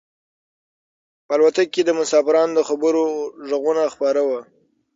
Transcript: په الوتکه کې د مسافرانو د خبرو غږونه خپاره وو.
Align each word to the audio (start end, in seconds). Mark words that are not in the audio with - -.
په 1.25 1.31
الوتکه 1.35 1.71
کې 1.73 1.81
د 1.85 1.89
مسافرانو 1.99 2.53
د 2.55 2.59
خبرو 2.69 3.03
غږونه 3.49 3.83
خپاره 3.93 4.21
وو. 4.27 4.39